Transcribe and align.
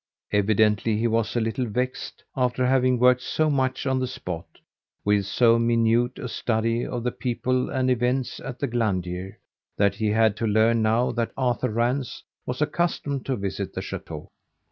Evidently 0.31 0.97
he 0.97 1.05
was 1.05 1.35
a 1.35 1.39
little 1.39 1.67
vexed, 1.67 2.23
after 2.35 2.65
having 2.65 2.97
worked 2.97 3.21
so 3.21 3.51
much 3.51 3.85
on 3.85 3.99
the 3.99 4.07
spot, 4.07 4.47
with 5.05 5.27
so 5.27 5.59
minute 5.59 6.17
a 6.17 6.27
study 6.27 6.83
of 6.83 7.03
the 7.03 7.11
people 7.11 7.69
and 7.69 7.91
events 7.91 8.39
at 8.39 8.57
the 8.57 8.65
Glandier, 8.67 9.37
that 9.77 9.93
he 9.93 10.07
had 10.07 10.35
to 10.37 10.47
learn 10.47 10.81
now 10.81 11.11
that 11.11 11.29
Arthur 11.37 11.69
Rance 11.69 12.23
was 12.47 12.63
accustomed 12.63 13.27
to 13.27 13.35
visit 13.35 13.73
the 13.73 13.81
chateau. 13.83 14.29